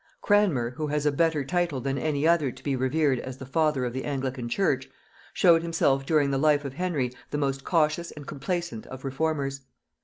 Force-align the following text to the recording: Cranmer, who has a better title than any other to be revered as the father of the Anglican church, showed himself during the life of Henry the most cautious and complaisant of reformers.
Cranmer, 0.19 0.71
who 0.71 0.87
has 0.87 1.05
a 1.05 1.11
better 1.11 1.45
title 1.45 1.79
than 1.79 1.95
any 1.99 2.27
other 2.27 2.51
to 2.51 2.63
be 2.63 2.75
revered 2.75 3.19
as 3.19 3.37
the 3.37 3.45
father 3.45 3.85
of 3.85 3.93
the 3.93 4.03
Anglican 4.03 4.49
church, 4.49 4.89
showed 5.31 5.61
himself 5.61 6.07
during 6.07 6.31
the 6.31 6.39
life 6.39 6.65
of 6.65 6.73
Henry 6.73 7.11
the 7.29 7.37
most 7.37 7.63
cautious 7.63 8.09
and 8.09 8.25
complaisant 8.25 8.87
of 8.87 9.05
reformers. 9.05 9.61